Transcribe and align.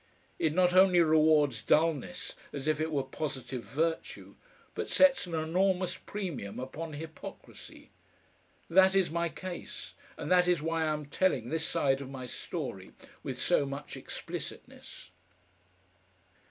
It 0.39 0.51
not 0.55 0.73
only 0.73 0.99
rewards 1.03 1.61
dullness 1.61 2.35
as 2.51 2.67
if 2.67 2.81
it 2.81 2.91
were 2.91 3.03
positive 3.03 3.63
virtue, 3.63 4.33
but 4.73 4.89
sets 4.89 5.27
an 5.27 5.35
enormous 5.35 5.95
premium 5.95 6.59
upon 6.59 6.93
hypocrisy. 6.93 7.91
That 8.67 8.95
is 8.95 9.11
my 9.11 9.29
case, 9.29 9.93
and 10.17 10.31
that 10.31 10.47
is 10.47 10.59
why 10.59 10.85
I 10.85 10.93
am 10.93 11.05
telling 11.05 11.49
this 11.49 11.67
side 11.67 12.01
of 12.01 12.09
my 12.09 12.25
story 12.25 12.93
with 13.21 13.39
so 13.39 13.63
much 13.67 13.95
explicitness. 13.95 15.11